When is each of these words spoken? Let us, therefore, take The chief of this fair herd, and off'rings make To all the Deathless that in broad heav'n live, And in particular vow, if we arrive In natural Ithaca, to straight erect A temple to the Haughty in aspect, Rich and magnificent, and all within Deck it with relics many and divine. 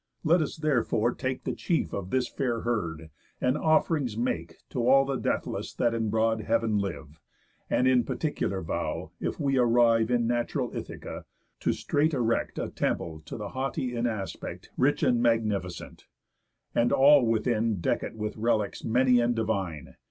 Let 0.23 0.41
us, 0.41 0.57
therefore, 0.57 1.13
take 1.13 1.43
The 1.43 1.53
chief 1.53 1.93
of 1.93 2.09
this 2.09 2.27
fair 2.27 2.61
herd, 2.61 3.11
and 3.39 3.55
off'rings 3.55 4.17
make 4.17 4.55
To 4.71 4.89
all 4.89 5.05
the 5.05 5.15
Deathless 5.15 5.75
that 5.75 5.93
in 5.93 6.09
broad 6.09 6.41
heav'n 6.41 6.79
live, 6.79 7.19
And 7.69 7.87
in 7.87 8.03
particular 8.03 8.63
vow, 8.63 9.11
if 9.19 9.39
we 9.39 9.59
arrive 9.59 10.09
In 10.09 10.25
natural 10.25 10.75
Ithaca, 10.75 11.25
to 11.59 11.71
straight 11.71 12.15
erect 12.15 12.57
A 12.57 12.69
temple 12.71 13.21
to 13.25 13.37
the 13.37 13.49
Haughty 13.49 13.95
in 13.95 14.07
aspect, 14.07 14.71
Rich 14.75 15.03
and 15.03 15.21
magnificent, 15.21 16.07
and 16.73 16.91
all 16.91 17.23
within 17.23 17.79
Deck 17.79 18.01
it 18.01 18.15
with 18.15 18.37
relics 18.37 18.83
many 18.83 19.19
and 19.19 19.35
divine. 19.35 19.97